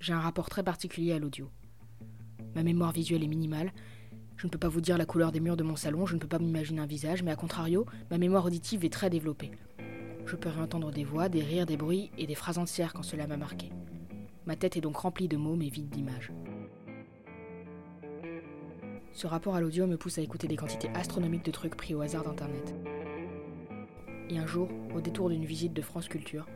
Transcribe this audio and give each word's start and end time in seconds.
J'ai 0.00 0.12
un 0.12 0.20
rapport 0.20 0.48
très 0.48 0.62
particulier 0.62 1.12
à 1.12 1.18
l'audio. 1.18 1.50
Ma 2.54 2.62
mémoire 2.62 2.92
visuelle 2.92 3.24
est 3.24 3.28
minimale. 3.28 3.72
Je 4.36 4.46
ne 4.46 4.50
peux 4.50 4.58
pas 4.58 4.68
vous 4.68 4.80
dire 4.80 4.96
la 4.96 5.06
couleur 5.06 5.32
des 5.32 5.40
murs 5.40 5.56
de 5.56 5.64
mon 5.64 5.74
salon, 5.74 6.06
je 6.06 6.14
ne 6.14 6.20
peux 6.20 6.28
pas 6.28 6.38
m'imaginer 6.38 6.80
un 6.80 6.86
visage, 6.86 7.24
mais 7.24 7.32
à 7.32 7.36
contrario, 7.36 7.84
ma 8.08 8.18
mémoire 8.18 8.44
auditive 8.44 8.84
est 8.84 8.92
très 8.92 9.10
développée. 9.10 9.50
Je 10.24 10.36
peux 10.36 10.48
réentendre 10.48 10.92
des 10.92 11.02
voix, 11.02 11.28
des 11.28 11.42
rires, 11.42 11.66
des 11.66 11.76
bruits 11.76 12.12
et 12.16 12.26
des 12.26 12.36
phrases 12.36 12.58
entières 12.58 12.92
quand 12.92 13.02
cela 13.02 13.26
m'a 13.26 13.36
marqué. 13.36 13.72
Ma 14.46 14.54
tête 14.54 14.76
est 14.76 14.80
donc 14.80 14.96
remplie 14.96 15.26
de 15.26 15.36
mots 15.36 15.56
mais 15.56 15.68
vide 15.68 15.88
d'images. 15.88 16.30
Ce 19.12 19.26
rapport 19.26 19.56
à 19.56 19.60
l'audio 19.60 19.88
me 19.88 19.96
pousse 19.96 20.18
à 20.18 20.22
écouter 20.22 20.46
des 20.46 20.56
quantités 20.56 20.90
astronomiques 20.94 21.44
de 21.44 21.50
trucs 21.50 21.74
pris 21.74 21.94
au 21.94 22.02
hasard 22.02 22.22
d'Internet. 22.22 22.72
Et 24.30 24.38
un 24.38 24.46
jour, 24.46 24.68
au 24.94 25.00
détour 25.00 25.30
d'une 25.30 25.44
visite 25.44 25.72
de 25.72 25.82
France 25.82 26.06
Culture, 26.06 26.46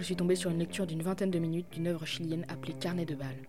je 0.00 0.04
suis 0.06 0.16
tombé 0.16 0.34
sur 0.34 0.50
une 0.50 0.58
lecture 0.58 0.86
d'une 0.86 1.02
vingtaine 1.02 1.30
de 1.30 1.38
minutes 1.38 1.70
d'une 1.72 1.86
œuvre 1.86 2.06
chilienne 2.06 2.46
appelée 2.48 2.72
Carnet 2.72 3.04
de 3.04 3.14
balles. 3.14 3.42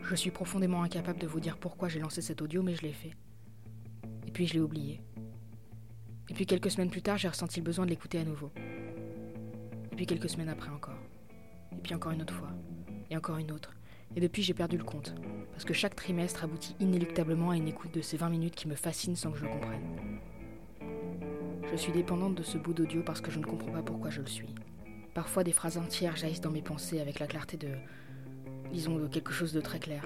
Je 0.00 0.14
suis 0.14 0.30
profondément 0.30 0.84
incapable 0.84 1.18
de 1.18 1.26
vous 1.26 1.40
dire 1.40 1.58
pourquoi 1.58 1.88
j'ai 1.88 1.98
lancé 1.98 2.22
cet 2.22 2.40
audio, 2.40 2.62
mais 2.62 2.76
je 2.76 2.82
l'ai 2.82 2.92
fait. 2.92 3.10
Et 4.28 4.30
puis 4.30 4.46
je 4.46 4.54
l'ai 4.54 4.60
oublié. 4.60 5.00
Et 6.28 6.34
puis 6.34 6.46
quelques 6.46 6.70
semaines 6.70 6.88
plus 6.88 7.02
tard, 7.02 7.18
j'ai 7.18 7.26
ressenti 7.26 7.58
le 7.58 7.64
besoin 7.64 7.84
de 7.84 7.90
l'écouter 7.90 8.20
à 8.20 8.24
nouveau. 8.24 8.52
Et 9.90 9.96
puis 9.96 10.06
quelques 10.06 10.30
semaines 10.30 10.48
après 10.48 10.70
encore. 10.70 11.00
Et 11.72 11.80
puis 11.82 11.96
encore 11.96 12.12
une 12.12 12.22
autre 12.22 12.34
fois. 12.34 12.52
Et 13.10 13.16
encore 13.16 13.38
une 13.38 13.50
autre. 13.50 13.72
Et 14.14 14.20
depuis, 14.20 14.44
j'ai 14.44 14.54
perdu 14.54 14.76
le 14.76 14.84
compte. 14.84 15.16
Parce 15.50 15.64
que 15.64 15.74
chaque 15.74 15.96
trimestre 15.96 16.44
aboutit 16.44 16.76
inéluctablement 16.78 17.50
à 17.50 17.56
une 17.56 17.66
écoute 17.66 17.92
de 17.92 18.02
ces 18.02 18.16
20 18.16 18.28
minutes 18.28 18.54
qui 18.54 18.68
me 18.68 18.76
fascinent 18.76 19.16
sans 19.16 19.32
que 19.32 19.38
je 19.38 19.46
le 19.46 19.50
comprenne. 19.50 20.20
Je 21.72 21.76
suis 21.76 21.92
dépendante 21.92 22.36
de 22.36 22.44
ce 22.44 22.56
bout 22.56 22.72
d'audio 22.72 23.02
parce 23.02 23.20
que 23.20 23.32
je 23.32 23.40
ne 23.40 23.44
comprends 23.44 23.72
pas 23.72 23.82
pourquoi 23.82 24.10
je 24.10 24.20
le 24.20 24.28
suis. 24.28 24.54
Parfois, 25.14 25.44
des 25.44 25.52
phrases 25.52 25.76
entières 25.78 26.16
jaillissent 26.16 26.40
dans 26.40 26.50
mes 26.50 26.62
pensées 26.62 27.00
avec 27.00 27.18
la 27.18 27.26
clarté 27.26 27.56
de. 27.56 27.68
disons, 28.72 28.96
de 28.96 29.08
quelque 29.08 29.32
chose 29.32 29.52
de 29.52 29.60
très 29.60 29.78
clair. 29.78 30.04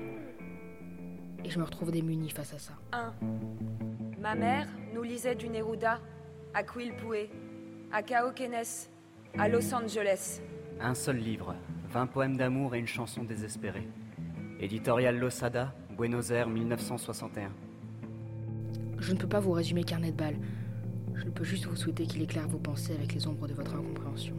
Et 1.44 1.50
je 1.50 1.58
me 1.58 1.64
retrouve 1.64 1.90
démunie 1.90 2.30
face 2.30 2.54
à 2.54 2.58
ça. 2.58 2.72
1. 2.92 3.12
Ma 4.20 4.34
mère 4.34 4.66
nous 4.94 5.02
lisait 5.02 5.34
du 5.34 5.48
Neruda 5.48 6.00
à 6.54 6.62
Quilpue, 6.62 7.28
à 7.92 8.02
Cauquenes, 8.02 8.88
à 9.36 9.48
Los 9.48 9.74
Angeles. 9.74 10.40
Un 10.80 10.94
seul 10.94 11.18
livre, 11.18 11.54
20 11.90 12.06
poèmes 12.06 12.36
d'amour 12.36 12.74
et 12.74 12.78
une 12.78 12.86
chanson 12.86 13.24
désespérée. 13.24 13.86
Éditorial 14.58 15.18
Losada, 15.18 15.74
Buenos 15.90 16.30
Aires 16.30 16.48
1961. 16.48 17.50
Je 18.98 19.12
ne 19.12 19.18
peux 19.18 19.28
pas 19.28 19.40
vous 19.40 19.52
résumer 19.52 19.84
carnet 19.84 20.12
de 20.12 20.16
balles. 20.16 20.38
Je 21.14 21.24
ne 21.24 21.30
peux 21.30 21.44
juste 21.44 21.66
vous 21.66 21.76
souhaiter 21.76 22.06
qu'il 22.06 22.22
éclaire 22.22 22.48
vos 22.48 22.58
pensées 22.58 22.94
avec 22.94 23.12
les 23.12 23.26
ombres 23.26 23.46
de 23.46 23.52
votre 23.52 23.74
incompréhension. 23.74 24.34